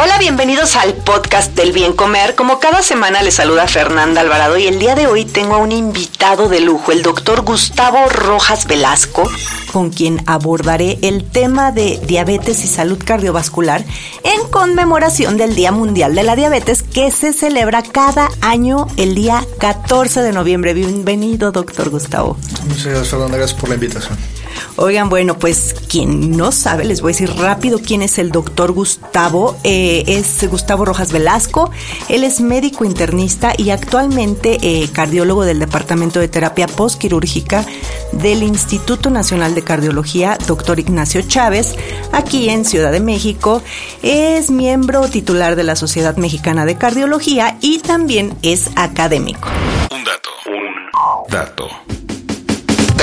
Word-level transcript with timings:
Hola, 0.00 0.16
bienvenidos 0.20 0.76
al 0.76 0.94
podcast 0.94 1.56
del 1.56 1.72
bien 1.72 1.92
comer. 1.92 2.36
Como 2.36 2.60
cada 2.60 2.82
semana 2.82 3.20
les 3.20 3.34
saluda 3.34 3.66
Fernanda 3.66 4.20
Alvarado 4.20 4.56
y 4.56 4.68
el 4.68 4.78
día 4.78 4.94
de 4.94 5.08
hoy 5.08 5.24
tengo 5.24 5.56
a 5.56 5.58
un 5.58 5.72
invitado 5.72 6.48
de 6.48 6.60
lujo, 6.60 6.92
el 6.92 7.02
doctor 7.02 7.42
Gustavo 7.42 8.08
Rojas 8.08 8.68
Velasco, 8.68 9.28
con 9.72 9.90
quien 9.90 10.22
abordaré 10.26 11.00
el 11.02 11.28
tema 11.28 11.72
de 11.72 11.98
diabetes 12.06 12.62
y 12.62 12.68
salud 12.68 13.02
cardiovascular 13.04 13.84
en 14.22 14.48
conmemoración 14.50 15.36
del 15.36 15.56
Día 15.56 15.72
Mundial 15.72 16.14
de 16.14 16.22
la 16.22 16.36
Diabetes 16.36 16.84
que 16.84 17.10
se 17.10 17.32
celebra 17.32 17.82
cada 17.82 18.28
año 18.40 18.86
el 18.98 19.16
día 19.16 19.44
14 19.58 20.22
de 20.22 20.30
noviembre. 20.30 20.74
Bienvenido, 20.74 21.50
doctor 21.50 21.90
Gustavo. 21.90 22.36
Muchas 22.68 22.84
gracias, 22.84 23.08
Fernanda. 23.08 23.36
Gracias 23.36 23.58
por 23.58 23.68
la 23.68 23.74
invitación. 23.74 24.16
Oigan, 24.80 25.08
bueno, 25.08 25.36
pues 25.36 25.74
quien 25.88 26.36
no 26.36 26.52
sabe, 26.52 26.84
les 26.84 27.00
voy 27.00 27.10
a 27.10 27.14
decir 27.14 27.34
rápido 27.36 27.80
quién 27.84 28.00
es 28.00 28.16
el 28.20 28.30
doctor 28.30 28.70
Gustavo. 28.70 29.56
Eh, 29.64 30.04
es 30.06 30.48
Gustavo 30.48 30.84
Rojas 30.84 31.10
Velasco. 31.10 31.72
Él 32.08 32.22
es 32.22 32.40
médico 32.40 32.84
internista 32.84 33.54
y 33.58 33.70
actualmente 33.70 34.56
eh, 34.62 34.88
cardiólogo 34.92 35.44
del 35.44 35.58
Departamento 35.58 36.20
de 36.20 36.28
Terapia 36.28 36.68
Postquirúrgica 36.68 37.64
del 38.12 38.44
Instituto 38.44 39.10
Nacional 39.10 39.56
de 39.56 39.64
Cardiología, 39.64 40.38
doctor 40.46 40.78
Ignacio 40.78 41.22
Chávez, 41.22 41.74
aquí 42.12 42.48
en 42.48 42.64
Ciudad 42.64 42.92
de 42.92 43.00
México. 43.00 43.60
Es 44.04 44.48
miembro 44.48 45.08
titular 45.08 45.56
de 45.56 45.64
la 45.64 45.74
Sociedad 45.74 46.16
Mexicana 46.18 46.66
de 46.66 46.78
Cardiología 46.78 47.58
y 47.60 47.80
también 47.80 48.38
es 48.42 48.70
académico. 48.76 49.48
Un 49.90 50.04
dato, 50.04 50.30
un 50.46 51.32
dato. 51.32 51.97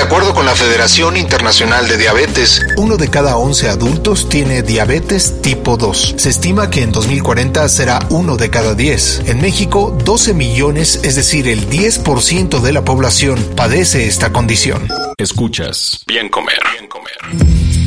De 0.06 0.12
acuerdo 0.12 0.34
con 0.34 0.46
la 0.46 0.54
Federación 0.54 1.16
Internacional 1.16 1.88
de 1.88 1.96
Diabetes, 1.96 2.64
uno 2.76 2.96
de 2.96 3.10
cada 3.10 3.38
11 3.38 3.68
adultos 3.70 4.28
tiene 4.28 4.62
diabetes 4.62 5.42
tipo 5.42 5.76
2. 5.76 6.14
Se 6.16 6.28
estima 6.28 6.70
que 6.70 6.84
en 6.84 6.92
2040 6.92 7.68
será 7.68 7.98
uno 8.10 8.36
de 8.36 8.48
cada 8.48 8.76
10. 8.76 9.22
En 9.26 9.40
México, 9.40 9.98
12 10.04 10.32
millones, 10.32 11.00
es 11.02 11.16
decir, 11.16 11.48
el 11.48 11.68
10% 11.68 12.60
de 12.60 12.72
la 12.72 12.84
población, 12.84 13.44
padece 13.56 14.06
esta 14.06 14.32
condición. 14.32 14.86
Escuchas 15.18 16.04
Bien 16.06 16.28
Comer, 16.28 16.60
Bien 16.78 16.86
Comer. 16.86 17.85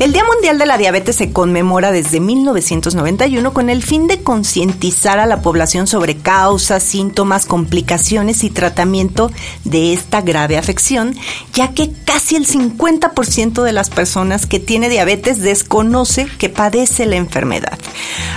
El 0.00 0.14
Día 0.14 0.24
Mundial 0.24 0.56
de 0.56 0.64
la 0.64 0.78
Diabetes 0.78 1.16
se 1.16 1.30
conmemora 1.30 1.92
desde 1.92 2.20
1991 2.20 3.52
con 3.52 3.68
el 3.68 3.82
fin 3.82 4.06
de 4.06 4.22
concientizar 4.22 5.18
a 5.18 5.26
la 5.26 5.42
población 5.42 5.86
sobre 5.86 6.16
causas, 6.16 6.82
síntomas, 6.82 7.44
complicaciones 7.44 8.42
y 8.42 8.48
tratamiento 8.48 9.30
de 9.64 9.92
esta 9.92 10.22
grave 10.22 10.56
afección, 10.56 11.14
ya 11.52 11.74
que 11.74 11.92
casi 12.06 12.36
el 12.36 12.46
50% 12.46 13.62
de 13.62 13.72
las 13.74 13.90
personas 13.90 14.46
que 14.46 14.58
tiene 14.58 14.88
diabetes 14.88 15.42
desconoce 15.42 16.26
que 16.38 16.48
padece 16.48 17.04
la 17.04 17.16
enfermedad. 17.16 17.78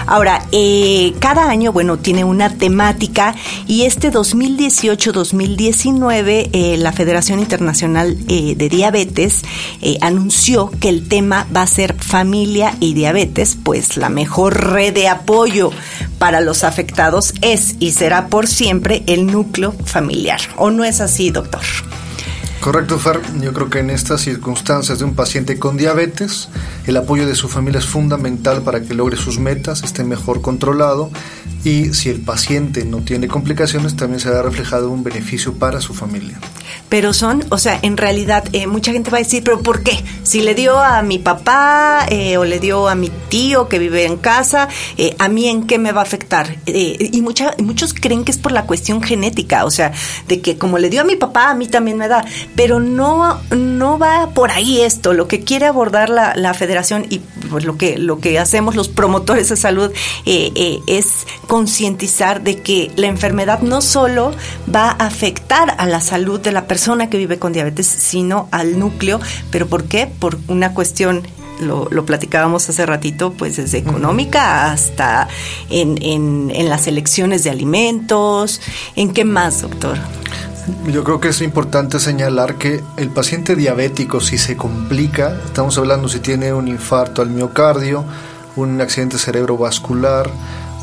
Ahora, 0.05 0.45
eh, 0.51 1.13
cada 1.19 1.49
año, 1.49 1.71
bueno, 1.71 1.97
tiene 1.97 2.25
una 2.25 2.57
temática 2.57 3.35
y 3.67 3.83
este 3.83 4.11
2018-2019 4.11 6.49
eh, 6.51 6.75
la 6.77 6.91
Federación 6.91 7.39
Internacional 7.39 8.17
eh, 8.27 8.55
de 8.57 8.67
Diabetes 8.67 9.43
anunció 10.01 10.69
que 10.81 10.89
el 10.89 11.07
tema 11.07 11.47
va 11.55 11.63
a 11.63 11.67
ser 11.67 11.95
familia 11.95 12.75
y 12.79 12.93
diabetes, 12.93 13.57
pues 13.61 13.97
la 13.97 14.09
mejor 14.09 14.71
red 14.73 14.93
de 14.93 15.07
apoyo 15.07 15.71
para 16.17 16.41
los 16.41 16.63
afectados 16.63 17.33
es 17.41 17.75
y 17.79 17.91
será 17.91 18.27
por 18.27 18.47
siempre 18.47 19.03
el 19.07 19.27
núcleo 19.27 19.73
familiar. 19.85 20.39
¿O 20.57 20.71
no 20.71 20.83
es 20.83 21.01
así, 21.01 21.29
doctor? 21.29 21.61
Correcto, 22.63 22.97
Fer. 22.97 23.19
Yo 23.41 23.51
creo 23.51 23.69
que 23.69 23.79
en 23.79 23.89
estas 23.89 24.21
circunstancias 24.21 24.97
de 24.97 25.03
un 25.03 25.15
paciente 25.15 25.59
con 25.59 25.75
diabetes, 25.75 26.47
el 26.87 26.95
apoyo 26.95 27.27
de 27.27 27.35
su 27.35 27.49
familia 27.49 27.79
es 27.79 27.85
fundamental 27.85 28.61
para 28.61 28.79
que 28.79 28.93
logre 28.93 29.17
sus 29.17 29.37
metas, 29.37 29.83
esté 29.83 30.05
mejor 30.05 30.41
controlado 30.41 31.11
y 31.65 31.93
si 31.93 32.09
el 32.09 32.21
paciente 32.21 32.85
no 32.85 32.99
tiene 32.99 33.27
complicaciones, 33.27 33.97
también 33.97 34.19
se 34.19 34.29
verá 34.29 34.43
reflejado 34.43 34.89
un 34.91 35.03
beneficio 35.03 35.53
para 35.53 35.81
su 35.81 35.93
familia. 35.93 36.39
Pero 36.89 37.13
son, 37.13 37.43
o 37.49 37.57
sea, 37.57 37.79
en 37.81 37.97
realidad 37.97 38.43
eh, 38.51 38.67
mucha 38.67 38.91
gente 38.91 39.09
va 39.09 39.17
a 39.17 39.21
decir, 39.21 39.43
pero 39.43 39.61
¿por 39.61 39.81
qué? 39.83 40.03
Si 40.23 40.41
le 40.41 40.55
dio 40.55 40.79
a 40.79 41.01
mi 41.01 41.19
papá 41.19 42.05
eh, 42.09 42.37
o 42.37 42.45
le 42.45 42.59
dio 42.59 42.87
a 42.87 42.95
mi 42.95 43.09
tío 43.29 43.67
que 43.67 43.79
vive 43.79 44.05
en 44.05 44.17
casa, 44.17 44.67
eh, 44.97 45.15
¿a 45.19 45.27
mí 45.29 45.47
en 45.47 45.65
qué 45.65 45.79
me 45.79 45.91
va 45.91 46.01
a 46.01 46.03
afectar? 46.03 46.57
Y 46.65 47.21
muchos 47.21 47.93
creen 47.93 48.23
que 48.23 48.31
es 48.31 48.37
por 48.37 48.51
la 48.51 48.65
cuestión 48.65 49.01
genética, 49.01 49.65
o 49.65 49.71
sea, 49.71 49.91
de 50.27 50.41
que 50.41 50.57
como 50.57 50.77
le 50.77 50.89
dio 50.89 51.01
a 51.01 51.05
mi 51.05 51.15
papá, 51.15 51.49
a 51.49 51.55
mí 51.55 51.67
también 51.67 51.97
me 51.97 52.07
da. 52.07 52.25
Pero 52.55 52.79
no, 52.79 53.39
no 53.51 53.97
va 53.97 54.29
por 54.33 54.51
ahí 54.51 54.81
esto. 54.81 55.13
Lo 55.13 55.27
que 55.27 55.43
quiere 55.43 55.65
abordar 55.65 56.09
la, 56.09 56.35
la 56.35 56.53
federación 56.53 57.05
y 57.09 57.19
pues, 57.49 57.65
lo, 57.65 57.77
que, 57.77 57.97
lo 57.97 58.19
que 58.19 58.39
hacemos 58.39 58.75
los 58.75 58.89
promotores 58.89 59.49
de 59.49 59.55
salud 59.55 59.91
eh, 60.25 60.51
eh, 60.55 60.79
es 60.87 61.27
concientizar 61.47 62.41
de 62.41 62.61
que 62.61 62.91
la 62.95 63.07
enfermedad 63.07 63.61
no 63.61 63.81
solo 63.81 64.31
va 64.73 64.89
a 64.89 65.05
afectar 65.05 65.75
a 65.77 65.85
la 65.85 66.01
salud 66.01 66.39
de 66.39 66.51
la 66.51 66.65
persona 66.65 67.09
que 67.09 67.17
vive 67.17 67.39
con 67.39 67.53
diabetes, 67.53 67.85
sino 67.85 68.47
al 68.51 68.79
núcleo. 68.79 69.19
¿Pero 69.51 69.67
por 69.67 69.83
qué? 69.83 70.07
Por 70.07 70.39
una 70.47 70.73
cuestión 70.73 71.23
lo, 71.61 71.87
lo, 71.91 72.05
platicábamos 72.05 72.67
hace 72.67 72.85
ratito, 72.85 73.33
pues 73.33 73.57
desde 73.57 73.77
económica 73.77 74.71
hasta 74.71 75.27
en, 75.69 76.01
en, 76.01 76.51
en, 76.53 76.69
las 76.69 76.87
elecciones 76.87 77.43
de 77.43 77.51
alimentos. 77.51 78.61
¿En 78.95 79.13
qué 79.13 79.25
más, 79.25 79.61
doctor? 79.61 79.97
Yo 80.85 81.03
creo 81.03 81.19
que 81.19 81.29
es 81.29 81.41
importante 81.41 81.99
señalar 81.99 82.55
que 82.55 82.83
el 82.95 83.09
paciente 83.09 83.55
diabético, 83.55 84.21
si 84.21 84.37
se 84.37 84.55
complica, 84.55 85.37
estamos 85.45 85.77
hablando 85.77 86.07
si 86.07 86.19
tiene 86.19 86.53
un 86.53 86.69
infarto 86.69 87.21
al 87.21 87.29
miocardio, 87.29 88.05
un 88.55 88.79
accidente 88.79 89.17
cerebrovascular, 89.17 90.29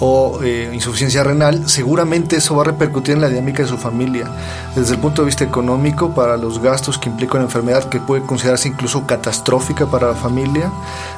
o 0.00 0.40
eh, 0.42 0.70
insuficiencia 0.72 1.22
renal, 1.22 1.68
seguramente 1.68 2.36
eso 2.36 2.56
va 2.56 2.62
a 2.62 2.66
repercutir 2.66 3.14
en 3.14 3.20
la 3.20 3.28
dinámica 3.28 3.62
de 3.62 3.68
su 3.68 3.76
familia. 3.76 4.26
Desde 4.74 4.94
el 4.94 5.00
punto 5.00 5.22
de 5.22 5.26
vista 5.26 5.44
económico, 5.44 6.14
para 6.14 6.38
los 6.38 6.60
gastos 6.60 6.98
que 6.98 7.10
implica 7.10 7.34
una 7.34 7.44
enfermedad 7.44 7.88
que 7.88 8.00
puede 8.00 8.22
considerarse 8.22 8.68
incluso 8.68 9.06
catastrófica 9.06 9.86
para 9.86 10.08
la 10.08 10.14
familia, 10.14 10.72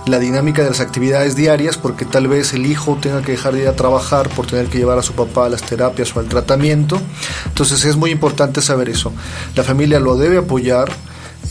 la 0.07 0.19
dinámica 0.19 0.63
de 0.63 0.71
las 0.71 0.81
actividades 0.81 1.37
diarias, 1.37 1.79
porque 1.79 2.05
tal 2.05 2.27
vez 2.27 2.53
el 2.55 2.67
hijo 2.67 2.99
tenga 3.01 3.23
que 3.23 3.33
dejar 3.33 3.55
de 3.55 3.63
ir 3.63 3.69
a 3.69 3.77
trabajar 3.77 4.29
por 4.31 4.47
tener 4.47 4.67
que 4.67 4.79
llevar 4.79 4.99
a 4.99 5.03
su 5.03 5.13
papá 5.13 5.47
a 5.47 5.49
las 5.49 5.63
terapias 5.63 6.15
o 6.17 6.21
al 6.21 6.27
tratamiento. 6.27 7.01
Entonces 7.47 7.85
es 7.85 7.97
muy 7.97 8.11
importante 8.11 8.61
saber 8.63 8.89
eso. 8.89 9.13
La 9.55 9.63
familia 9.63 10.01
lo 10.01 10.17
debe 10.17 10.39
apoyar 10.39 10.91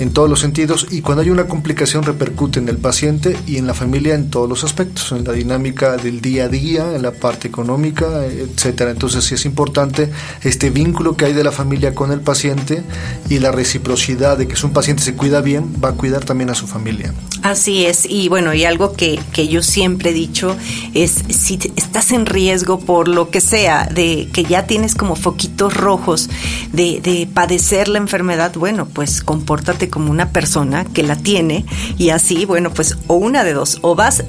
en 0.02 0.12
todos 0.12 0.28
los 0.28 0.40
sentidos 0.40 0.88
y 0.90 1.02
cuando 1.02 1.22
hay 1.22 1.30
una 1.30 1.46
complicación 1.46 2.02
repercute 2.02 2.58
en 2.58 2.68
el 2.70 2.78
paciente 2.78 3.38
y 3.46 3.58
en 3.58 3.68
la 3.68 3.76
familia 3.76 4.16
en 4.16 4.32
todos 4.32 4.50
los 4.50 4.64
aspectos, 4.64 5.12
en 5.12 5.24
la 5.24 5.34
dinámica 5.34 5.96
del 5.96 6.22
día 6.22 6.46
a 6.46 6.48
día, 6.48 6.96
en 6.96 7.04
la 7.04 7.12
parte 7.12 7.48
económica, 7.48 8.26
etcétera. 8.26 8.90
Entonces 8.90 9.24
sí 9.24 9.36
es 9.36 9.46
importante 9.46 10.10
este 10.42 10.72
vínculo 10.72 11.16
que 11.16 11.26
hay 11.26 11.34
de 11.34 11.44
la 11.44 11.52
familia 11.52 11.94
con 11.94 12.12
el 12.12 12.22
paciente 12.22 12.82
y 13.30 13.38
la 13.38 13.52
reciprocidad 13.52 14.40
de 14.40 14.48
que 14.48 14.56
si 14.56 14.66
un 14.66 14.74
paciente 14.74 15.04
se 15.04 15.14
cuida 15.14 15.40
bien, 15.42 15.72
va 15.84 15.90
a 15.90 15.94
cuidar 15.94 16.26
también 16.26 16.50
a 16.50 16.56
su 16.56 16.66
familia. 16.66 17.14
Así 17.44 17.86
es, 17.86 18.06
y 18.10 18.28
bueno, 18.28 18.56
y 18.56 18.66
algo 18.66 18.94
que, 18.94 19.20
que 19.34 19.48
yo 19.48 19.62
siempre 19.62 20.10
he 20.10 20.14
dicho 20.14 20.58
es 20.96 21.24
si 21.30 21.60
estás 21.76 22.12
en 22.12 22.26
riesgo 22.26 22.80
por 22.80 23.08
lo 23.08 23.30
que 23.30 23.42
sea, 23.42 23.86
de 23.86 24.30
que 24.34 24.44
ya 24.46 24.66
tienes 24.66 24.96
como 24.96 25.16
foquitos 25.16 25.76
rojos 25.76 26.30
de, 26.74 27.02
de 27.02 27.28
padecer 27.32 27.88
la 27.88 28.00
enfermedad, 28.00 28.54
bueno, 28.56 28.88
pues 28.88 29.22
compórtate 29.22 29.91
como 29.92 30.10
una 30.10 30.30
persona 30.30 30.86
que 30.86 31.04
la 31.04 31.16
tiene 31.16 31.66
y 32.00 32.10
así, 32.10 32.46
bueno, 32.46 32.72
pues 32.74 32.98
o 33.06 33.16
una 33.16 33.44
de 33.44 33.54
dos, 33.54 33.78
o 33.82 33.94
vas 33.94 34.24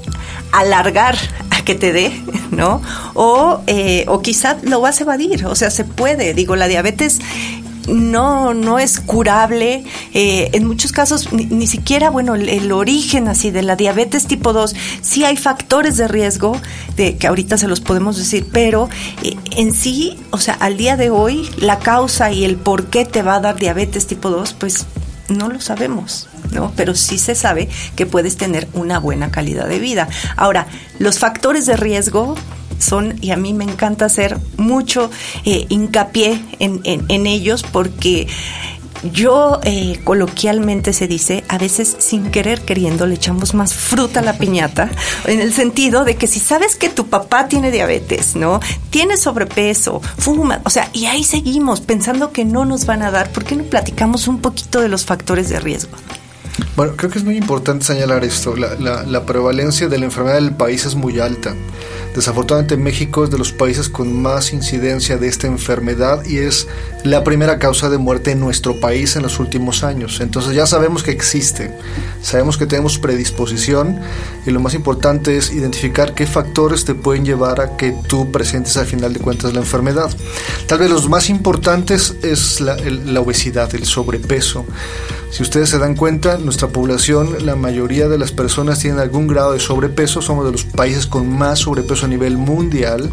a 0.51 0.59
alargar 0.59 1.17
a 1.49 1.63
que 1.63 1.73
te 1.73 1.91
dé, 1.91 2.21
¿no? 2.51 2.81
O, 3.15 3.61
eh, 3.65 4.05
o 4.07 4.21
quizá 4.21 4.57
lo 4.61 4.81
vas 4.81 4.99
a 4.99 5.03
evadir, 5.03 5.47
o 5.47 5.55
sea, 5.55 5.71
se 5.71 5.85
puede, 5.85 6.35
digo, 6.35 6.55
la 6.55 6.67
diabetes 6.67 7.19
no, 7.87 8.53
no 8.53 8.79
es 8.79 8.99
curable. 8.99 9.83
Eh, 10.13 10.49
en 10.53 10.65
muchos 10.65 10.91
casos, 10.91 11.31
ni, 11.33 11.67
siquiera, 11.67 12.09
bueno, 12.09 12.35
el, 12.35 12.71
origen 12.71 13.27
así 13.27 13.51
de 13.51 13.61
la 13.61 13.75
diabetes 13.75 14.25
tipo 14.25 14.53
2, 14.53 14.75
sí 15.01 15.25
hay 15.25 15.37
factores 15.37 15.97
de 15.97 16.07
riesgo, 16.07 16.59
de 16.95 17.17
que 17.17 17.27
ahorita 17.27 17.57
se 17.57 17.67
los 17.67 17.81
podemos 17.81 18.17
decir, 18.17 18.47
pero 18.51 18.89
eh, 19.21 19.35
en 19.51 19.73
sí, 19.73 20.17
o 20.31 20.37
sea, 20.37 20.55
al 20.55 20.77
día 20.77 20.97
de 20.97 21.09
hoy, 21.09 21.49
la 21.57 21.79
causa 21.79 22.31
y 22.31 22.43
el 22.45 22.57
por 22.57 22.85
qué 22.87 23.05
te 23.05 23.21
va 23.21 23.35
a 23.35 23.39
dar 23.39 23.55
diabetes 23.55 24.07
tipo 24.07 24.29
2, 24.29 24.53
pues 24.53 24.85
no 25.37 25.49
lo 25.49 25.59
sabemos. 25.61 26.29
¿no? 26.51 26.71
Pero 26.75 26.95
sí 26.95 27.17
se 27.17 27.35
sabe 27.35 27.69
que 27.95 28.05
puedes 28.05 28.37
tener 28.37 28.67
una 28.73 28.99
buena 28.99 29.31
calidad 29.31 29.67
de 29.67 29.79
vida. 29.79 30.07
Ahora, 30.35 30.67
los 30.99 31.19
factores 31.19 31.65
de 31.65 31.75
riesgo 31.75 32.35
son, 32.79 33.15
y 33.21 33.31
a 33.31 33.37
mí 33.37 33.53
me 33.53 33.63
encanta 33.63 34.05
hacer 34.05 34.37
mucho 34.57 35.09
eh, 35.45 35.65
hincapié 35.69 36.41
en, 36.59 36.81
en, 36.83 37.27
ellos 37.27 37.63
porque 37.63 38.27
yo 39.11 39.59
eh, 39.63 39.99
coloquialmente 40.03 40.93
se 40.93 41.07
dice, 41.07 41.43
a 41.47 41.57
veces 41.57 41.95
sin 41.99 42.31
querer 42.31 42.61
queriendo 42.61 43.05
le 43.05 43.15
echamos 43.15 43.53
más 43.53 43.73
fruta 43.73 44.21
a 44.21 44.23
la 44.23 44.37
piñata, 44.37 44.89
en 45.25 45.41
el 45.41 45.53
sentido 45.53 46.05
de 46.05 46.15
que 46.15 46.27
si 46.27 46.39
sabes 46.39 46.75
que 46.75 46.89
tu 46.89 47.07
papá 47.07 47.47
tiene 47.47 47.71
diabetes, 47.71 48.35
¿no? 48.35 48.59
Tiene 48.89 49.17
sobrepeso, 49.17 50.01
fuma, 50.17 50.61
o 50.65 50.69
sea, 50.69 50.89
y 50.93 51.05
ahí 51.05 51.23
seguimos 51.23 51.81
pensando 51.81 52.31
que 52.31 52.45
no 52.45 52.65
nos 52.65 52.85
van 52.85 53.01
a 53.01 53.11
dar, 53.11 53.31
¿por 53.31 53.43
qué 53.43 53.55
no 53.55 53.63
platicamos 53.63 54.27
un 54.27 54.39
poquito 54.39 54.81
de 54.81 54.89
los 54.89 55.05
factores 55.05 55.49
de 55.49 55.59
riesgo? 55.59 55.97
Bueno, 56.75 56.93
creo 56.95 57.09
que 57.09 57.19
es 57.19 57.23
muy 57.23 57.37
importante 57.37 57.85
señalar 57.85 58.23
esto. 58.23 58.55
La, 58.55 59.03
la, 59.03 59.25
prevalencia 59.25 59.87
de 59.87 59.97
la 59.97 60.05
enfermedad 60.05 60.35
del 60.35 60.55
país 60.55 60.85
es 60.85 60.95
muy 60.95 61.19
alta. 61.19 61.55
Desafortunadamente 62.15 62.77
México 62.77 63.23
es 63.23 63.31
de 63.31 63.37
los 63.37 63.51
países 63.51 63.89
con 63.89 64.21
más 64.21 64.53
incidencia 64.53 65.17
de 65.17 65.27
esta 65.27 65.47
enfermedad 65.47 66.23
y 66.25 66.37
es 66.37 66.67
la 67.03 67.23
primera 67.23 67.57
causa 67.57 67.89
de 67.89 67.97
muerte 67.97 68.31
en 68.31 68.39
nuestro 68.39 68.79
país 68.79 69.15
en 69.15 69.23
los 69.23 69.39
últimos 69.39 69.83
años. 69.83 70.19
Entonces 70.21 70.53
ya 70.53 70.67
sabemos 70.67 71.03
que 71.03 71.11
existe, 71.11 71.71
sabemos 72.21 72.57
que 72.57 72.65
tenemos 72.65 72.99
predisposición 72.99 73.99
y 74.45 74.51
lo 74.51 74.59
más 74.59 74.73
importante 74.73 75.37
es 75.37 75.51
identificar 75.51 76.13
qué 76.13 76.27
factores 76.27 76.85
te 76.85 76.95
pueden 76.95 77.25
llevar 77.25 77.61
a 77.61 77.77
que 77.77 77.95
tú 78.07 78.31
presentes 78.31 78.77
al 78.77 78.85
final 78.85 79.13
de 79.13 79.19
cuentas 79.19 79.53
la 79.53 79.59
enfermedad. 79.59 80.11
Tal 80.67 80.79
vez 80.79 80.89
los 80.89 81.09
más 81.09 81.29
importantes 81.29 82.15
es 82.21 82.61
la, 82.61 82.75
la 82.75 83.21
obesidad, 83.21 83.73
el 83.73 83.85
sobrepeso. 83.85 84.65
Si 85.33 85.41
ustedes 85.41 85.69
se 85.69 85.79
dan 85.79 85.95
cuenta, 85.95 86.37
nuestra 86.37 86.67
población, 86.67 87.43
la 87.43 87.55
mayoría 87.55 88.07
de 88.07 88.19
las 88.19 88.31
personas 88.31 88.77
tienen 88.77 88.99
algún 88.99 89.25
grado 89.25 89.53
de 89.53 89.59
sobrepeso, 89.59 90.21
somos 90.21 90.45
de 90.45 90.51
los 90.51 90.63
países 90.63 91.07
con 91.07 91.27
más 91.27 91.57
sobrepeso 91.57 92.05
a 92.05 92.09
nivel 92.09 92.37
mundial, 92.37 93.09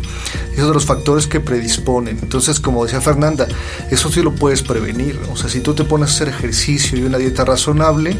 esos 0.52 0.64
son 0.64 0.74
los 0.74 0.84
factores 0.84 1.26
que 1.26 1.40
predisponen. 1.40 2.18
Entonces, 2.20 2.60
como 2.60 2.84
decía 2.84 3.00
Fernanda, 3.00 3.48
eso 3.90 4.12
sí 4.12 4.20
lo 4.20 4.34
puedes 4.34 4.60
prevenir. 4.60 5.18
O 5.32 5.36
sea, 5.38 5.48
si 5.48 5.60
tú 5.60 5.72
te 5.72 5.84
pones 5.84 6.10
a 6.10 6.12
hacer 6.12 6.28
ejercicio 6.28 6.98
y 6.98 7.04
una 7.04 7.16
dieta 7.16 7.46
razonable, 7.46 8.14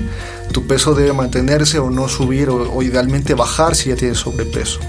tu 0.51 0.67
peso 0.67 0.95
debe 0.95 1.13
mantenerse 1.13 1.79
o 1.79 1.91
no 1.91 2.09
subir 2.09 2.49
o, 2.49 2.73
o 2.73 2.83
idealmente 2.83 3.35
bajar 3.35 3.77
si 3.77 3.91
ya 3.91 3.97
tienes 3.97 4.17
sobrepeso. 4.17 4.81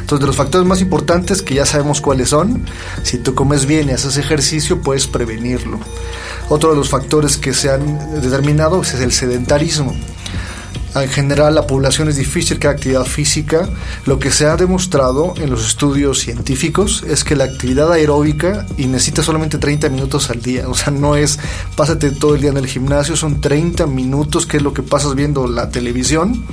Entonces, 0.00 0.20
de 0.20 0.26
los 0.26 0.36
factores 0.36 0.68
más 0.68 0.82
importantes 0.82 1.40
que 1.40 1.54
ya 1.54 1.64
sabemos 1.64 2.02
cuáles 2.02 2.28
son, 2.28 2.66
si 3.02 3.16
tú 3.16 3.34
comes 3.34 3.64
bien 3.64 3.88
y 3.88 3.92
haces 3.92 4.18
ejercicio, 4.18 4.82
puedes 4.82 5.06
prevenirlo. 5.06 5.78
Otro 6.50 6.70
de 6.70 6.76
los 6.76 6.88
factores 6.88 7.36
que 7.36 7.52
se 7.52 7.70
han 7.70 8.20
determinado 8.22 8.57
es 8.58 8.94
el 8.94 9.12
sedentarismo. 9.12 9.94
En 10.96 11.08
general, 11.08 11.54
la 11.54 11.64
población 11.64 12.08
es 12.08 12.16
difícil 12.16 12.58
que 12.58 12.66
actividad 12.66 13.04
física. 13.04 13.68
Lo 14.04 14.18
que 14.18 14.32
se 14.32 14.46
ha 14.46 14.56
demostrado 14.56 15.34
en 15.36 15.48
los 15.48 15.64
estudios 15.64 16.18
científicos 16.18 17.04
es 17.06 17.22
que 17.22 17.36
la 17.36 17.44
actividad 17.44 17.92
aeróbica 17.92 18.66
y 18.76 18.86
necesita 18.86 19.22
solamente 19.22 19.58
30 19.58 19.90
minutos 19.90 20.28
al 20.30 20.42
día. 20.42 20.68
O 20.68 20.74
sea, 20.74 20.92
no 20.92 21.14
es 21.14 21.38
pásate 21.76 22.10
todo 22.10 22.34
el 22.34 22.40
día 22.40 22.50
en 22.50 22.56
el 22.56 22.66
gimnasio, 22.66 23.14
son 23.14 23.40
30 23.40 23.86
minutos, 23.86 24.44
que 24.44 24.56
es 24.56 24.62
lo 24.62 24.74
que 24.74 24.82
pasas 24.82 25.14
viendo 25.14 25.46
la 25.46 25.70
televisión. 25.70 26.44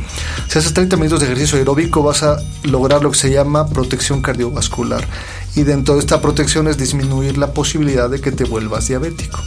Si 0.48 0.60
haces 0.60 0.74
30 0.74 0.96
minutos 0.98 1.22
de 1.22 1.26
ejercicio 1.26 1.58
aeróbico, 1.58 2.04
vas 2.04 2.22
a 2.22 2.38
lograr 2.64 3.02
lo 3.02 3.10
que 3.10 3.18
se 3.18 3.32
llama 3.32 3.68
protección 3.68 4.22
cardiovascular. 4.22 5.08
Y 5.56 5.64
dentro 5.64 5.96
de 5.96 6.02
esta 6.02 6.22
protección 6.22 6.68
es 6.68 6.78
disminuir 6.78 7.40
la 7.40 7.52
posibilidad 7.52 8.12
de 8.12 8.22
que 8.22 8.32
te 8.32 8.44
vuelvas 8.44 8.90
diabético. 8.90 9.40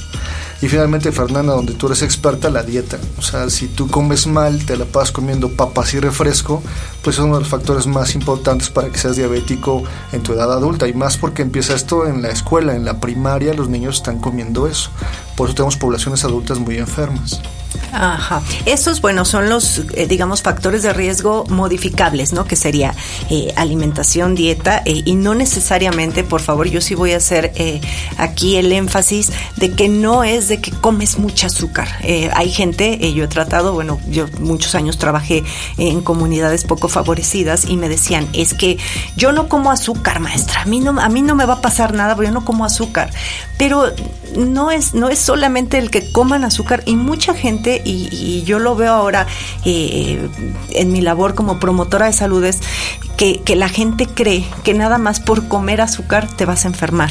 Y 0.60 0.68
finalmente, 0.68 1.12
Fernanda, 1.12 1.52
donde 1.52 1.74
tú 1.74 1.86
eres 1.86 2.02
experta, 2.02 2.50
la 2.50 2.64
dieta. 2.64 2.98
O 3.16 3.22
sea, 3.22 3.48
si 3.48 3.68
tú 3.68 3.88
comes 3.88 4.26
mal, 4.26 4.64
te 4.64 4.76
la 4.76 4.86
pasas 4.86 5.12
comiendo 5.12 5.50
papas 5.50 5.94
y 5.94 6.00
refresco, 6.00 6.62
pues 7.02 7.16
es 7.16 7.22
uno 7.22 7.34
de 7.34 7.40
los 7.40 7.48
factores 7.48 7.86
más 7.86 8.16
importantes 8.16 8.68
para 8.68 8.90
que 8.90 8.98
seas 8.98 9.16
diabético 9.16 9.84
en 10.10 10.22
tu 10.22 10.32
edad 10.32 10.52
adulta. 10.52 10.88
Y 10.88 10.94
más 10.94 11.16
porque 11.16 11.42
empieza 11.42 11.74
esto 11.74 12.06
en 12.06 12.22
la 12.22 12.30
escuela, 12.30 12.74
en 12.74 12.84
la 12.84 12.98
primaria, 12.98 13.54
los 13.54 13.68
niños 13.68 13.96
están 13.96 14.18
comiendo 14.18 14.66
eso. 14.66 14.90
Por 15.36 15.46
eso 15.46 15.54
tenemos 15.54 15.76
poblaciones 15.76 16.24
adultas 16.24 16.58
muy 16.58 16.78
enfermas. 16.78 17.40
Ajá. 17.92 18.42
Esos, 18.66 19.00
bueno, 19.00 19.24
son 19.24 19.48
los, 19.48 19.82
eh, 19.94 20.06
digamos, 20.06 20.42
factores 20.42 20.82
de 20.82 20.92
riesgo 20.92 21.44
modificables, 21.48 22.32
¿no? 22.32 22.44
Que 22.44 22.56
sería 22.56 22.94
eh, 23.30 23.52
alimentación, 23.56 24.34
dieta, 24.34 24.82
eh, 24.84 25.02
y 25.04 25.14
no 25.14 25.34
necesariamente, 25.34 26.22
por 26.22 26.40
favor, 26.40 26.68
yo 26.68 26.80
sí 26.80 26.94
voy 26.94 27.12
a 27.12 27.16
hacer 27.16 27.52
aquí 28.16 28.56
el 28.56 28.72
énfasis 28.72 29.32
de 29.56 29.72
que 29.72 29.88
no 29.88 30.24
es 30.24 30.48
de 30.48 30.60
que 30.60 30.70
comes 30.70 31.18
mucho 31.18 31.46
azúcar. 31.46 31.88
hay 32.34 32.50
gente, 32.50 33.12
yo 33.12 33.24
he 33.24 33.28
tratado, 33.28 33.72
bueno, 33.72 33.98
yo 34.08 34.26
muchos 34.40 34.74
años 34.74 34.98
trabajé 34.98 35.44
en 35.76 36.00
comunidades 36.02 36.64
poco 36.64 36.88
favorecidas 36.88 37.64
y 37.66 37.76
me 37.76 37.88
decían, 37.88 38.28
es 38.32 38.54
que 38.54 38.78
yo 39.16 39.32
no 39.32 39.48
como 39.48 39.70
azúcar, 39.70 40.20
maestra, 40.20 40.62
a 40.62 40.64
mí 40.66 40.80
no, 40.80 41.00
a 41.00 41.08
mí 41.08 41.22
no 41.22 41.34
me 41.34 41.46
va 41.46 41.54
a 41.54 41.60
pasar 41.60 41.94
nada, 41.94 42.14
porque 42.14 42.28
yo 42.28 42.34
no 42.34 42.44
como 42.44 42.64
azúcar. 42.64 43.10
Pero 43.56 43.92
no 44.36 44.70
es, 44.70 44.94
no 44.94 45.08
es 45.08 45.18
solamente 45.18 45.78
el 45.78 45.90
que 45.90 46.12
coman 46.12 46.44
azúcar 46.44 46.82
y 46.86 46.96
mucha 46.96 47.34
gente, 47.34 47.57
y, 47.64 48.42
yo 48.44 48.58
lo 48.58 48.74
veo 48.74 48.92
ahora 48.92 49.26
eh, 49.64 50.28
en 50.70 50.92
mi 50.92 51.00
labor 51.00 51.34
como 51.34 51.58
promotora 51.58 52.06
de 52.06 52.12
salud, 52.12 52.44
es 52.44 52.60
que, 53.18 53.56
la 53.56 53.68
gente 53.68 54.06
cree 54.06 54.46
que 54.62 54.74
nada 54.74 54.96
más 54.96 55.18
por 55.18 55.48
comer 55.48 55.80
azúcar 55.80 56.28
te 56.36 56.44
vas 56.44 56.64
a 56.64 56.68
enfermar. 56.68 57.10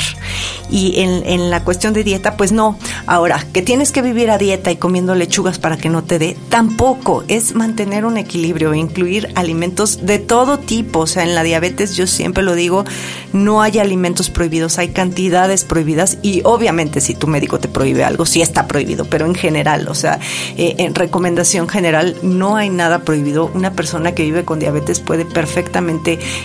Y 0.71 1.01
en, 1.01 1.50
la 1.50 1.63
cuestión 1.63 1.94
de 1.94 2.06
dieta, 2.06 2.38
pues 2.38 2.54
no. 2.54 2.80
Ahora, 3.06 3.45
que 3.51 3.62
tienes 3.62 3.92
que 3.92 4.01
vivir 4.01 4.31
a 4.31 4.38
dieta 4.38 4.71
y 4.71 4.77
comiendo 4.77 5.15
lechugas 5.15 5.59
para 5.59 5.75
que 5.75 5.89
no 5.89 6.06
te 6.06 6.18
dé, 6.18 6.38
tampoco. 6.48 7.25
Es 7.27 7.56
mantener 7.56 8.06
un 8.06 8.18
equilibrio, 8.18 8.74
incluir 8.74 9.30
alimentos 9.36 10.06
de 10.06 10.18
todo 10.18 10.59
tipo. 10.59 11.00
O 11.00 11.07
sea, 11.07 11.24
en 11.24 11.36
la 11.36 11.44
diabetes 11.44 11.98
yo 11.98 12.07
siempre 12.07 12.42
lo 12.42 12.56
digo, 12.56 12.86
no 13.33 13.62
hay 13.62 13.77
alimentos 13.80 14.30
prohibidos, 14.30 14.77
hay 14.77 14.89
cantidades 14.89 15.65
prohibidas 15.65 16.19
y 16.21 16.42
obviamente 16.45 17.01
si 17.01 17.15
tu 17.15 17.27
médico 17.27 17.60
te 17.60 17.68
prohíbe 17.68 18.06
algo, 18.06 18.25
sí 18.25 18.42
está 18.42 18.68
prohibido, 18.68 19.06
pero 19.06 19.25
en 19.25 19.36
general, 19.36 19.88
o 19.89 19.95
sea, 19.95 20.19
eh, 20.56 20.75
en 20.77 20.95
recomendación 20.95 21.68
general 21.68 22.15
no 22.21 22.56
hay 22.56 22.69
nada 22.69 23.00
prohibido. 23.00 23.51
Una 23.53 23.74
persona 23.74 24.13
que 24.13 24.24
vive 24.24 24.46
con 24.46 24.60
diabetes 24.60 25.01
puede 25.01 25.25
perfectamente 25.25 25.97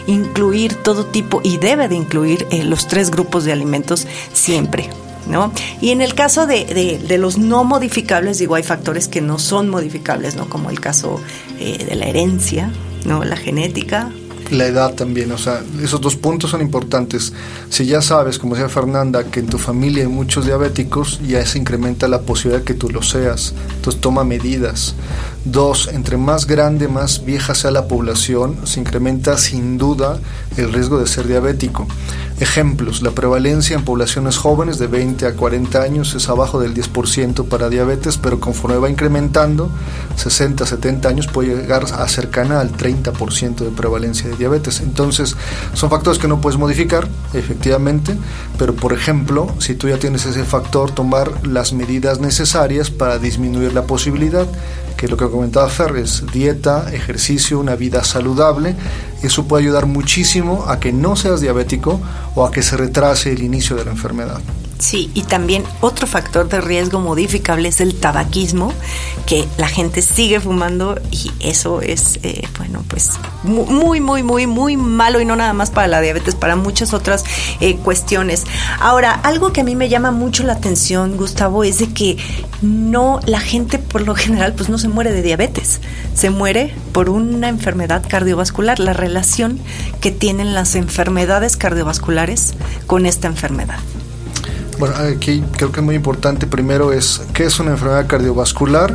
incluir 0.07 0.75
todo 0.75 1.07
tipo 1.07 1.41
y 1.43 1.59
debe 1.59 1.89
de 1.89 1.97
incluir 1.97 2.47
eh, 2.51 2.65
los 2.65 2.87
tres 2.89 3.11
grupos 3.11 3.45
de 3.45 3.53
alimentos 3.53 4.07
siempre. 4.33 4.89
¿No? 5.25 5.53
Y 5.81 5.91
en 5.91 6.01
el 6.01 6.15
caso 6.15 6.49
de, 6.49 6.65
de, 7.07 7.17
los 7.17 7.39
no 7.39 7.63
modificables, 7.63 8.41
digo, 8.41 8.57
hay 8.57 8.65
factores 8.65 9.07
que 9.07 9.21
no 9.21 9.39
son 9.39 9.69
modificables, 9.69 10.35
¿no? 10.35 10.49
Como 10.49 10.69
el 10.69 10.81
caso 10.81 11.21
eh, 11.61 11.87
de 11.89 11.95
la 11.95 12.07
herencia, 12.07 12.73
¿no? 13.05 13.23
La 13.23 13.37
genética, 13.37 14.11
la 14.51 14.67
edad 14.67 14.95
también, 14.95 15.33
o 15.33 15.39
sea, 15.39 15.63
esos 15.83 16.01
dos 16.01 16.17
puntos 16.17 16.51
son 16.51 16.61
importantes. 16.61 17.33
Si 17.71 17.87
ya 17.87 18.03
sabes, 18.03 18.39
como 18.39 18.55
decía 18.55 18.69
Fernanda, 18.69 19.25
que 19.25 19.41
en 19.41 19.47
tu 19.47 19.59
familia 19.59 20.03
hay 20.05 20.11
muchos 20.11 20.45
diabéticos, 20.45 21.21
ya 21.27 21.45
se 21.47 21.59
incrementa 21.59 22.09
la 22.09 22.21
posibilidad 22.21 22.61
de 22.61 22.65
que 22.65 22.75
tú 22.75 22.91
lo 22.91 23.03
seas. 23.03 23.55
Entonces 23.77 24.01
toma 24.01 24.25
medidas. 24.25 24.95
Dos, 25.45 25.89
entre 25.89 26.17
más 26.17 26.47
grande, 26.47 26.89
más 26.89 27.25
vieja 27.25 27.55
sea 27.55 27.71
la 27.71 27.89
población, 27.89 28.57
se 28.65 28.81
incrementa 28.81 29.39
sin 29.39 29.79
duda 29.79 30.19
el 30.57 30.73
riesgo 30.73 30.99
de 30.99 31.07
ser 31.07 31.27
diabético. 31.27 31.87
Ejemplos, 32.43 33.03
la 33.03 33.13
prevalencia 33.13 33.77
en 33.77 33.85
poblaciones 33.85 34.37
jóvenes 34.37 34.77
de 34.81 34.89
20 34.89 35.27
a 35.27 35.35
40 35.35 35.81
años 35.81 36.13
es 36.17 36.29
abajo 36.29 36.59
del 36.59 36.75
10% 36.75 37.47
para 37.47 37.69
diabetes, 37.69 38.19
pero 38.19 38.41
conforme 38.41 38.79
va 38.79 38.91
incrementando, 38.91 39.71
60 40.17 40.65
a 40.65 40.67
70 40.67 41.09
años 41.09 41.29
puede 41.29 41.55
llegar 41.55 41.85
a 41.85 42.09
cercana 42.09 42.59
al 42.59 42.73
30% 42.73 43.59
de 43.59 43.71
prevalencia 43.71 44.29
de 44.29 44.35
diabetes. 44.35 44.81
Entonces, 44.81 45.37
son 45.75 45.89
factores 45.89 46.19
que 46.19 46.27
no 46.27 46.41
puedes 46.41 46.59
modificar, 46.59 47.07
efectivamente, 47.33 48.17
pero 48.59 48.75
por 48.75 48.93
ejemplo, 48.93 49.47
si 49.61 49.77
tú 49.77 49.89
ya 49.89 49.99
tienes 49.99 50.27
ese 50.27 50.43
factor, 50.43 50.91
tomar 50.91 51.47
las 51.47 51.73
medidas 51.73 52.19
necesarias 52.19 52.91
para 52.91 53.21
disminuir 53.21 53.73
la 53.73 53.87
posibilidad 53.87 54.49
que 55.03 55.09
lo 55.09 55.17
que 55.17 55.29
comentaba 55.29 55.69
Fer 55.69 55.97
es 55.97 56.23
dieta, 56.33 56.93
ejercicio, 56.93 57.59
una 57.59 57.75
vida 57.75 58.05
saludable. 58.05 58.77
Eso 59.23 59.45
puede 59.45 59.64
ayudar 59.64 59.87
muchísimo 59.87 60.64
a 60.69 60.81
que 60.81 60.93
no 60.93 61.17
seas 61.17 61.41
diabético 61.41 62.00
o 62.35 62.45
a 62.45 62.50
que 62.50 62.62
se 62.62 62.76
retrase 62.76 63.33
el 63.33 63.43
inicio 63.43 63.76
de 63.76 63.85
la 63.85 63.93
enfermedad. 63.93 64.41
Sí, 64.83 65.12
y 65.15 65.23
también 65.23 65.62
otro 65.81 66.09
factor 66.09 66.49
de 66.49 66.61
riesgo 66.61 66.99
modificable 66.99 67.69
es 67.69 67.81
el 67.81 67.95
tabaquismo, 67.95 68.73
que 69.27 69.47
la 69.57 69.69
gente 69.69 70.03
sigue 70.03 70.41
fumando 70.41 71.01
y 71.12 71.31
eso 71.39 71.81
es, 71.81 72.19
eh, 72.25 72.49
bueno, 72.59 72.83
pues 72.89 73.12
muy, 73.45 74.01
muy, 74.01 74.25
muy, 74.25 74.49
muy 74.49 74.77
malo 74.77 75.21
y 75.21 75.25
no 75.25 75.37
nada 75.37 75.53
más 75.53 75.71
para 75.71 75.87
la 75.87 76.01
diabetes, 76.01 76.35
para 76.35 76.57
muchas 76.57 76.95
otras 76.95 77.23
eh, 77.61 77.77
cuestiones. 77.77 78.45
Ahora, 78.81 79.12
algo 79.12 79.53
que 79.53 79.61
a 79.61 79.65
mí 79.65 79.77
me 79.77 79.89
llama 79.89 80.11
mucho 80.11 80.43
la 80.43 80.55
atención, 80.55 81.17
Gustavo, 81.17 81.62
es 81.62 81.79
de 81.79 81.95
que 81.95 82.17
no, 82.61 83.21
la 83.25 83.39
gente 83.39 83.79
por 83.79 84.03
lo 84.03 84.17
general 84.17 84.55
pues 84.55 84.69
no 84.69 84.79
se 84.79 84.89
muere 84.89 85.12
de 85.12 85.23
diabetes, 85.23 85.81
se 86.12 86.31
muere 86.31 86.75
por 86.91 87.09
una 87.09 87.49
enfermedad 87.49 88.03
cardiovascular, 88.09 88.81
la 88.81 88.95
relación 88.95 89.61
que 90.01 90.11
tienen 90.11 90.55
las 90.55 90.75
enfermedades 90.75 91.57
cardiovasculares 91.57 92.55
con 92.89 93.07
esta 93.07 93.29
enfermedad. 93.29 93.79
Bueno, 94.83 94.97
aquí 94.97 95.45
creo 95.57 95.71
que 95.71 95.79
es 95.79 95.87
muy 95.87 95.95
importante 95.95 96.49
primero 96.49 96.93
es 96.93 97.23
qué 97.35 97.45
es 97.45 97.61
una 97.61 97.71
enfermedad 97.71 98.09
cardiovascular, 98.09 98.93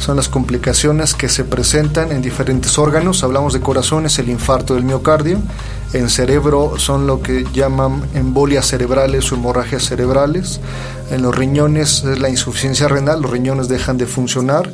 son 0.00 0.16
las 0.16 0.28
complicaciones 0.28 1.14
que 1.14 1.28
se 1.28 1.44
presentan 1.44 2.10
en 2.10 2.22
diferentes 2.22 2.76
órganos, 2.76 3.22
hablamos 3.22 3.52
de 3.52 3.60
corazón, 3.60 4.04
es 4.04 4.18
el 4.18 4.30
infarto 4.30 4.74
del 4.74 4.82
miocardio, 4.82 5.38
en 5.92 6.10
cerebro 6.10 6.76
son 6.78 7.06
lo 7.06 7.22
que 7.22 7.46
llaman 7.54 8.02
embolias 8.14 8.66
cerebrales 8.66 9.30
o 9.30 9.36
hemorragias 9.36 9.84
cerebrales, 9.84 10.58
en 11.12 11.22
los 11.22 11.32
riñones 11.32 12.02
es 12.02 12.18
la 12.18 12.30
insuficiencia 12.30 12.88
renal, 12.88 13.22
los 13.22 13.30
riñones 13.30 13.68
dejan 13.68 13.96
de 13.96 14.06
funcionar, 14.06 14.72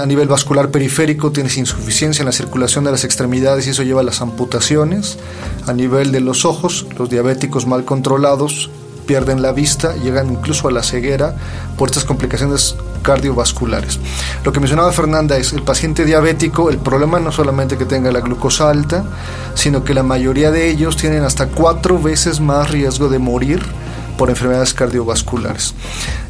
a 0.00 0.04
nivel 0.04 0.26
vascular 0.26 0.72
periférico 0.72 1.30
tienes 1.30 1.56
insuficiencia 1.58 2.22
en 2.22 2.26
la 2.26 2.32
circulación 2.32 2.82
de 2.82 2.90
las 2.90 3.04
extremidades 3.04 3.68
y 3.68 3.70
eso 3.70 3.84
lleva 3.84 4.00
a 4.00 4.04
las 4.04 4.20
amputaciones. 4.20 5.18
A 5.66 5.72
nivel 5.72 6.12
de 6.12 6.20
los 6.20 6.44
ojos, 6.44 6.86
los 6.96 7.10
diabéticos 7.10 7.66
mal 7.66 7.84
controlados 7.84 8.70
pierden 9.06 9.42
la 9.42 9.52
vista, 9.52 9.94
llegan 9.96 10.30
incluso 10.30 10.68
a 10.68 10.72
la 10.72 10.82
ceguera 10.82 11.34
por 11.76 11.88
estas 11.88 12.04
complicaciones 12.04 12.76
cardiovasculares. 13.02 14.00
Lo 14.44 14.52
que 14.52 14.60
mencionaba 14.60 14.92
Fernanda 14.92 15.36
es 15.36 15.52
el 15.52 15.62
paciente 15.62 16.04
diabético, 16.04 16.70
el 16.70 16.78
problema 16.78 17.20
no 17.20 17.30
solamente 17.30 17.76
que 17.76 17.84
tenga 17.84 18.10
la 18.10 18.20
glucosa 18.20 18.70
alta, 18.70 19.04
sino 19.54 19.84
que 19.84 19.94
la 19.94 20.02
mayoría 20.02 20.50
de 20.50 20.68
ellos 20.68 20.96
tienen 20.96 21.22
hasta 21.22 21.46
cuatro 21.46 22.00
veces 22.00 22.40
más 22.40 22.70
riesgo 22.70 23.08
de 23.08 23.18
morir 23.18 23.62
por 24.16 24.30
enfermedades 24.30 24.74
cardiovasculares. 24.74 25.74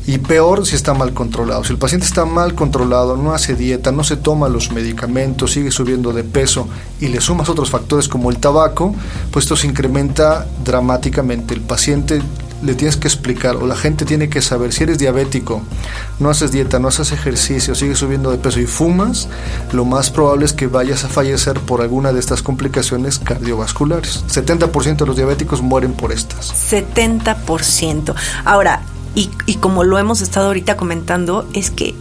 Y 0.07 0.19
peor 0.19 0.67
si 0.67 0.75
está 0.75 0.93
mal 0.95 1.15
controlado. 1.15 1.65
Si 1.65 1.73
el 1.73 1.79
paciente 1.79 2.07
está 2.07 2.25
mal 2.25 2.55
controlado, 2.55 3.17
no 3.17 3.33
hace 3.33 3.55
dieta, 3.55 3.93
no 3.93 4.05
se 4.05 4.17
toma 4.17 4.49
los 4.49 4.71
medicamentos, 4.73 5.53
sigue 5.53 5.71
subiendo 5.71 6.13
de 6.13 6.25
peso 6.25 6.69
y 7.01 7.09
le 7.09 7.21
sumas 7.21 7.49
otros 7.49 7.71
factores 7.71 8.09
como 8.09 8.31
el 8.31 8.39
tabaco, 8.39 8.95
pues 9.31 9.45
esto 9.45 9.57
se 9.57 9.67
incrementa 9.67 10.47
dramáticamente. 10.65 11.55
El 11.55 11.61
paciente 11.63 12.21
le 12.65 12.75
tienes 12.75 12.97
que 12.97 13.09
explicar 13.09 13.57
o 13.57 13.67
la 13.67 13.77
gente 13.77 14.05
tiene 14.05 14.29
que 14.29 14.41
saber 14.41 14.73
si 14.73 14.85
eres 14.85 14.99
diabético, 14.99 15.63
no 16.19 16.31
haces 16.31 16.53
dieta, 16.53 16.79
no 16.79 16.89
haces 16.89 17.13
ejercicio, 17.13 17.75
sigues 17.75 17.99
subiendo 17.99 18.31
de 18.31 18.39
peso 18.39 18.61
y 18.61 18.67
fumas, 18.67 19.29
lo 19.73 19.85
más 19.85 20.11
probable 20.11 20.45
es 20.45 20.53
que 20.53 20.67
vayas 20.67 21.05
a 21.05 21.09
fallecer 21.09 21.61
por 21.61 21.83
alguna 21.83 22.13
de 22.13 22.21
estas 22.21 22.43
complicaciones 22.43 23.19
cardiovasculares. 23.19 24.25
70% 24.29 24.97
de 24.97 25.07
los 25.07 25.17
diabéticos 25.17 25.63
mueren 25.63 25.93
por 25.93 26.13
estas. 26.13 26.53
70%. 26.73 28.15
Ahora, 28.45 28.83
y, 29.15 29.31
y 29.47 29.57
como 29.57 29.85
lo 29.85 29.99
hemos 29.99 30.21
estado 30.23 30.49
ahorita 30.49 30.77
comentando, 30.77 31.49
es 31.53 31.71
que 31.71 31.95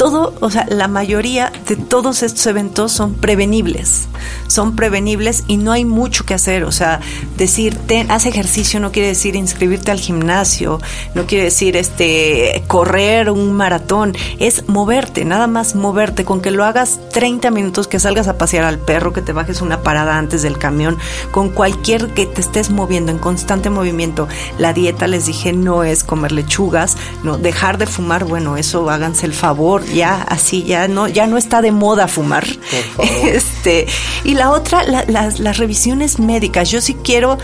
todo, 0.00 0.32
o 0.40 0.48
sea, 0.48 0.64
la 0.70 0.88
mayoría 0.88 1.52
de 1.68 1.76
todos 1.76 2.22
estos 2.22 2.46
eventos 2.46 2.90
son 2.90 3.12
prevenibles, 3.12 4.08
son 4.46 4.74
prevenibles 4.74 5.44
y 5.46 5.58
no 5.58 5.72
hay 5.72 5.84
mucho 5.84 6.24
que 6.24 6.32
hacer, 6.32 6.64
o 6.64 6.72
sea, 6.72 7.00
decir, 7.36 7.78
haz 8.08 8.24
ejercicio 8.24 8.80
no 8.80 8.92
quiere 8.92 9.08
decir 9.08 9.36
inscribirte 9.36 9.90
al 9.90 10.00
gimnasio, 10.00 10.80
no 11.14 11.26
quiere 11.26 11.44
decir 11.44 11.76
este 11.76 12.64
correr 12.66 13.28
un 13.28 13.52
maratón, 13.52 14.16
es 14.38 14.66
moverte, 14.70 15.26
nada 15.26 15.46
más 15.46 15.74
moverte, 15.74 16.24
con 16.24 16.40
que 16.40 16.50
lo 16.50 16.64
hagas 16.64 16.98
30 17.12 17.50
minutos, 17.50 17.86
que 17.86 18.00
salgas 18.00 18.26
a 18.26 18.38
pasear 18.38 18.64
al 18.64 18.78
perro, 18.78 19.12
que 19.12 19.20
te 19.20 19.34
bajes 19.34 19.60
una 19.60 19.82
parada 19.82 20.16
antes 20.16 20.40
del 20.40 20.56
camión, 20.56 20.96
con 21.30 21.50
cualquier 21.50 22.14
que 22.14 22.24
te 22.24 22.40
estés 22.40 22.70
moviendo 22.70 23.12
en 23.12 23.18
constante 23.18 23.68
movimiento. 23.68 24.28
La 24.56 24.72
dieta 24.72 25.06
les 25.06 25.26
dije 25.26 25.52
no 25.52 25.84
es 25.84 26.04
comer 26.04 26.32
lechugas, 26.32 26.96
no 27.22 27.36
dejar 27.36 27.76
de 27.76 27.86
fumar, 27.86 28.24
bueno, 28.24 28.56
eso 28.56 28.88
háganse 28.88 29.26
el 29.26 29.34
favor, 29.34 29.89
ya 29.94 30.22
así 30.22 30.62
ya 30.64 30.88
no 30.88 31.08
ya 31.08 31.26
no 31.26 31.36
está 31.36 31.62
de 31.62 31.72
moda 31.72 32.08
fumar. 32.08 32.46
Este 33.24 33.86
y 34.24 34.34
la 34.34 34.50
otra 34.50 34.82
las 34.84 35.58
revisiones 35.58 36.18
médicas. 36.18 36.70
Yo 36.70 36.80
sí 36.80 36.94
quiero 36.94 37.38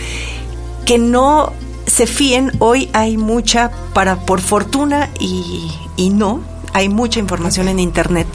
que 0.85 0.99
no 0.99 1.53
se 1.87 2.07
fíen 2.07 2.53
hoy 2.59 2.91
hay 2.93 3.17
mucha 3.17 3.71
para 3.93 4.17
por 4.26 4.41
fortuna 4.41 5.11
y, 5.21 5.71
y 5.97 6.11
no 6.11 6.41
hay 6.76 6.90
mucha 6.90 7.21
información 7.21 7.68
en 7.68 7.78
Internet. 7.78 8.26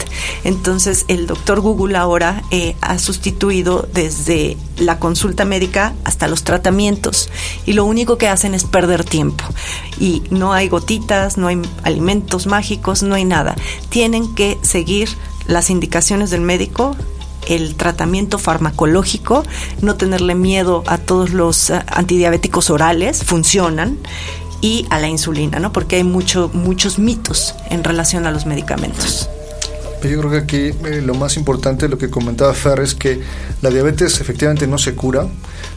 Entonces 0.42 1.04
el 1.06 1.28
doctor 1.28 1.60
Google 1.60 1.96
ahora 1.96 2.42
eh, 2.50 2.74
ha 2.80 2.98
sustituido 2.98 3.88
desde 3.94 4.56
la 4.78 4.98
consulta 4.98 5.44
médica 5.44 5.94
hasta 6.02 6.26
los 6.26 6.42
tratamientos 6.42 7.30
y 7.66 7.74
lo 7.74 7.84
único 7.84 8.18
que 8.18 8.26
hacen 8.26 8.54
es 8.54 8.64
perder 8.64 9.04
tiempo. 9.04 9.44
Y 10.00 10.24
no 10.30 10.52
hay 10.52 10.68
gotitas, 10.68 11.38
no 11.38 11.46
hay 11.46 11.62
alimentos 11.84 12.48
mágicos, 12.48 13.04
no 13.04 13.14
hay 13.14 13.24
nada. 13.24 13.54
Tienen 13.90 14.34
que 14.34 14.58
seguir 14.62 15.08
las 15.46 15.70
indicaciones 15.70 16.30
del 16.30 16.40
médico 16.40 16.96
el 17.48 17.74
tratamiento 17.74 18.38
farmacológico, 18.38 19.42
no 19.80 19.96
tenerle 19.96 20.34
miedo 20.34 20.84
a 20.86 20.98
todos 20.98 21.30
los 21.30 21.70
eh, 21.70 21.80
antidiabéticos 21.88 22.70
orales, 22.70 23.24
funcionan, 23.24 23.98
y 24.62 24.86
a 24.88 24.98
la 24.98 25.08
insulina, 25.08 25.58
¿no? 25.58 25.72
Porque 25.72 25.96
hay 25.96 26.04
mucho, 26.04 26.50
muchos 26.54 26.98
mitos 26.98 27.54
en 27.68 27.84
relación 27.84 28.26
a 28.26 28.30
los 28.30 28.46
medicamentos. 28.46 29.28
Yo 30.08 30.18
creo 30.18 30.30
que 30.30 30.38
aquí 30.38 30.56
eh, 30.86 31.02
lo 31.04 31.14
más 31.14 31.36
importante, 31.36 31.88
lo 31.88 31.98
que 31.98 32.10
comentaba 32.10 32.52
Fer, 32.54 32.80
es 32.80 32.94
que 32.94 33.20
la 33.60 33.70
diabetes 33.70 34.20
efectivamente 34.20 34.66
no 34.66 34.78
se 34.78 34.94
cura, 34.94 35.26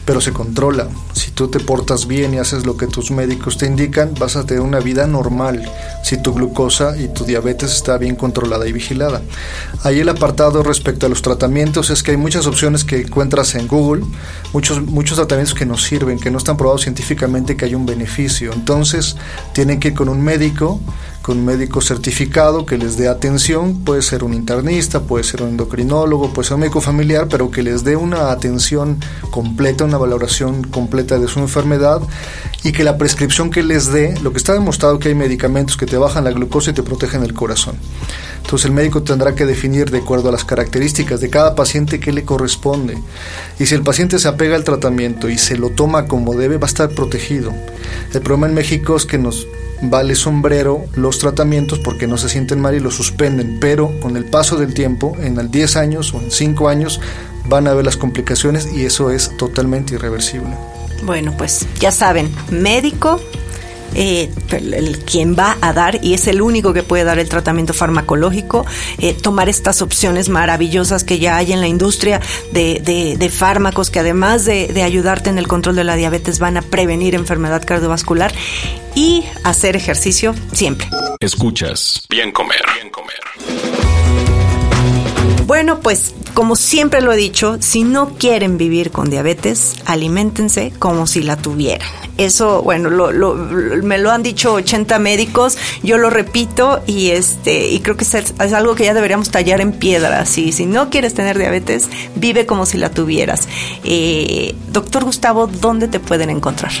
pero 0.04 0.20
se 0.20 0.32
controla. 0.32 0.88
Si 1.12 1.30
tú 1.30 1.48
te 1.48 1.60
portas 1.60 2.06
bien 2.06 2.34
y 2.34 2.38
haces 2.38 2.64
lo 2.64 2.76
que 2.76 2.86
tus 2.86 3.10
médicos 3.10 3.58
te 3.58 3.66
indican, 3.66 4.14
vas 4.18 4.36
a 4.36 4.44
tener 4.44 4.62
una 4.62 4.80
vida 4.80 5.06
normal 5.06 5.70
si 6.02 6.16
tu 6.16 6.32
glucosa 6.32 6.96
y 6.96 7.08
tu 7.08 7.24
diabetes 7.24 7.72
está 7.72 7.98
bien 7.98 8.16
controlada 8.16 8.66
y 8.68 8.72
vigilada. 8.72 9.22
Ahí 9.82 10.00
el 10.00 10.08
apartado 10.08 10.62
respecto 10.62 11.06
a 11.06 11.08
los 11.08 11.22
tratamientos 11.22 11.90
es 11.90 12.02
que 12.02 12.12
hay 12.12 12.16
muchas 12.16 12.46
opciones 12.46 12.84
que 12.84 13.00
encuentras 13.00 13.54
en 13.54 13.66
Google, 13.66 14.04
muchos, 14.52 14.82
muchos 14.82 15.16
tratamientos 15.16 15.54
que 15.54 15.66
no 15.66 15.76
sirven, 15.76 16.18
que 16.18 16.30
no 16.30 16.38
están 16.38 16.56
probados 16.56 16.82
científicamente 16.82 17.56
que 17.56 17.64
hay 17.64 17.74
un 17.74 17.86
beneficio. 17.86 18.52
Entonces 18.52 19.16
tienen 19.52 19.80
que 19.80 19.88
ir 19.88 19.94
con 19.94 20.08
un 20.08 20.22
médico 20.22 20.80
con 21.26 21.44
médico 21.44 21.80
certificado 21.80 22.64
que 22.66 22.78
les 22.78 22.96
dé 22.96 23.08
atención, 23.08 23.82
puede 23.82 24.00
ser 24.02 24.22
un 24.22 24.32
internista, 24.32 25.00
puede 25.00 25.24
ser 25.24 25.42
un 25.42 25.48
endocrinólogo, 25.48 26.32
puede 26.32 26.46
ser 26.46 26.54
un 26.54 26.60
médico 26.60 26.80
familiar, 26.80 27.26
pero 27.28 27.50
que 27.50 27.64
les 27.64 27.82
dé 27.82 27.96
una 27.96 28.30
atención 28.30 29.00
completa, 29.32 29.82
una 29.82 29.98
valoración 29.98 30.62
completa 30.62 31.18
de 31.18 31.26
su 31.26 31.40
enfermedad 31.40 32.00
y 32.62 32.70
que 32.70 32.84
la 32.84 32.96
prescripción 32.96 33.50
que 33.50 33.64
les 33.64 33.90
dé, 33.90 34.16
lo 34.22 34.30
que 34.30 34.38
está 34.38 34.52
demostrado 34.52 35.00
que 35.00 35.08
hay 35.08 35.16
medicamentos 35.16 35.76
que 35.76 35.86
te 35.86 35.98
bajan 35.98 36.22
la 36.22 36.30
glucosa 36.30 36.70
y 36.70 36.74
te 36.74 36.84
protegen 36.84 37.24
el 37.24 37.34
corazón. 37.34 37.74
Entonces 38.44 38.66
el 38.66 38.72
médico 38.72 39.02
tendrá 39.02 39.34
que 39.34 39.46
definir 39.46 39.90
de 39.90 39.98
acuerdo 39.98 40.28
a 40.28 40.32
las 40.32 40.44
características 40.44 41.20
de 41.20 41.28
cada 41.28 41.56
paciente 41.56 41.98
qué 41.98 42.12
le 42.12 42.24
corresponde. 42.24 43.02
Y 43.58 43.66
si 43.66 43.74
el 43.74 43.82
paciente 43.82 44.20
se 44.20 44.28
apega 44.28 44.54
al 44.54 44.62
tratamiento 44.62 45.28
y 45.28 45.38
se 45.38 45.58
lo 45.58 45.70
toma 45.70 46.06
como 46.06 46.34
debe, 46.34 46.56
va 46.56 46.66
a 46.66 46.70
estar 46.70 46.90
protegido. 46.90 47.52
El 48.14 48.20
problema 48.20 48.46
en 48.46 48.54
México 48.54 48.94
es 48.94 49.06
que 49.06 49.18
nos 49.18 49.48
vale 49.82 50.14
sombrero 50.14 50.84
los 50.94 51.18
tratamientos 51.18 51.78
porque 51.78 52.06
no 52.06 52.18
se 52.18 52.28
sienten 52.28 52.60
mal 52.60 52.74
y 52.74 52.80
los 52.80 52.94
suspenden, 52.94 53.58
pero 53.60 53.98
con 54.00 54.16
el 54.16 54.24
paso 54.24 54.56
del 54.56 54.74
tiempo, 54.74 55.16
en 55.20 55.50
10 55.50 55.76
años 55.76 56.14
o 56.14 56.20
en 56.20 56.30
5 56.30 56.68
años, 56.68 57.00
van 57.48 57.68
a 57.68 57.74
ver 57.74 57.84
las 57.84 57.96
complicaciones 57.96 58.72
y 58.72 58.84
eso 58.84 59.10
es 59.10 59.36
totalmente 59.36 59.94
irreversible. 59.94 60.50
Bueno, 61.04 61.34
pues 61.36 61.66
ya 61.78 61.92
saben, 61.92 62.34
médico, 62.50 63.20
eh, 63.96 64.30
el, 64.50 64.98
quien 65.04 65.34
va 65.36 65.56
a 65.60 65.72
dar, 65.72 66.04
y 66.04 66.14
es 66.14 66.26
el 66.26 66.42
único 66.42 66.72
que 66.72 66.82
puede 66.82 67.04
dar 67.04 67.18
el 67.18 67.28
tratamiento 67.28 67.72
farmacológico, 67.72 68.66
eh, 68.98 69.14
tomar 69.14 69.48
estas 69.48 69.82
opciones 69.82 70.28
maravillosas 70.28 71.02
que 71.02 71.18
ya 71.18 71.36
hay 71.36 71.52
en 71.52 71.60
la 71.60 71.66
industria 71.66 72.20
de, 72.52 73.32
fármacos 73.32 73.90
que 73.90 73.98
además 73.98 74.44
de, 74.44 74.68
de, 74.68 74.82
ayudarte 74.82 75.30
en 75.30 75.38
el 75.38 75.48
control 75.48 75.76
de 75.76 75.84
la 75.84 75.96
diabetes 75.96 76.38
van 76.38 76.56
a 76.56 76.62
prevenir 76.62 77.14
enfermedad 77.14 77.64
cardiovascular 77.64 78.32
y 78.94 79.24
hacer 79.44 79.76
ejercicio 79.76 80.34
siempre. 80.52 80.88
Escuchas, 81.20 82.06
bien 82.08 82.32
comer, 82.32 82.62
bien 82.76 82.90
comer. 82.90 83.20
Bueno, 85.46 85.78
pues 85.78 86.12
como 86.34 86.56
siempre 86.56 87.00
lo 87.00 87.12
he 87.12 87.16
dicho, 87.16 87.56
si 87.60 87.84
no 87.84 88.10
quieren 88.18 88.58
vivir 88.58 88.90
con 88.90 89.08
diabetes, 89.08 89.76
aliméntense 89.86 90.72
como 90.76 91.06
si 91.06 91.22
la 91.22 91.36
tuvieran. 91.36 91.88
Eso, 92.18 92.62
bueno, 92.62 92.90
me 92.90 93.98
lo 93.98 94.10
han 94.10 94.24
dicho 94.24 94.54
80 94.54 94.98
médicos, 94.98 95.56
yo 95.84 95.98
lo 95.98 96.10
repito 96.10 96.80
y 96.86 97.10
este 97.10 97.68
y 97.68 97.78
creo 97.78 97.96
que 97.96 98.04
es, 98.04 98.52
algo 98.52 98.74
que 98.74 98.86
ya 98.86 98.94
deberíamos 98.94 99.30
tallar 99.30 99.60
en 99.60 99.72
piedra. 99.72 100.26
Si, 100.26 100.50
si 100.50 100.66
no 100.66 100.90
quieres 100.90 101.14
tener 101.14 101.38
diabetes, 101.38 101.88
vive 102.16 102.44
como 102.44 102.66
si 102.66 102.76
la 102.76 102.90
tuvieras. 102.90 103.48
Eh, 103.84 104.56
doctor 104.72 105.04
Gustavo, 105.04 105.46
¿dónde 105.46 105.86
te 105.86 106.00
pueden 106.00 106.30
encontrar? 106.30 106.72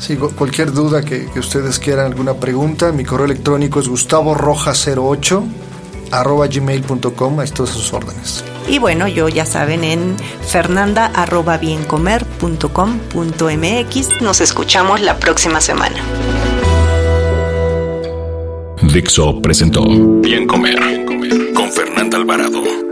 Sí, 0.00 0.16
cualquier 0.16 0.72
duda 0.72 1.02
que, 1.02 1.26
que, 1.26 1.38
ustedes 1.38 1.78
quieran, 1.78 2.06
alguna 2.06 2.34
pregunta, 2.34 2.90
mi 2.90 3.04
correo 3.04 3.26
electrónico 3.26 3.78
es 3.78 3.88
gustavoroja08 3.88 5.70
arroba 6.12 6.46
gmail.com, 6.46 7.40
a 7.40 7.44
todas 7.46 7.72
sus 7.72 7.92
órdenes. 7.92 8.44
Y 8.68 8.78
bueno, 8.78 9.08
yo 9.08 9.28
ya 9.28 9.44
saben 9.44 9.82
en 9.82 10.16
fernanda 10.46 11.06
arroba 11.06 11.58
biencomer.com.mx. 11.58 14.22
Nos 14.22 14.40
escuchamos 14.40 15.00
la 15.00 15.18
próxima 15.18 15.60
semana. 15.60 15.96
Dixo 18.92 19.40
presentó 19.40 19.84
Bien 20.20 20.46
Comer 20.46 20.78
con 21.54 21.72
Fernanda 21.72 22.18
Alvarado. 22.18 22.91